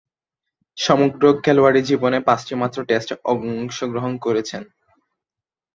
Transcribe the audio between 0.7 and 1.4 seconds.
সমগ্র